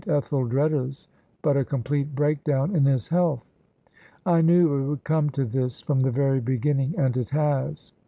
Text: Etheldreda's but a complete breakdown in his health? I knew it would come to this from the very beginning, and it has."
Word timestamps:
Etheldreda's 0.07 1.07
but 1.43 1.55
a 1.55 1.63
complete 1.63 2.15
breakdown 2.15 2.75
in 2.75 2.85
his 2.85 3.07
health? 3.09 3.45
I 4.25 4.41
knew 4.41 4.75
it 4.79 4.87
would 4.87 5.03
come 5.03 5.29
to 5.29 5.45
this 5.45 5.79
from 5.79 5.99
the 5.99 6.09
very 6.09 6.39
beginning, 6.39 6.95
and 6.97 7.15
it 7.15 7.29
has." 7.29 7.93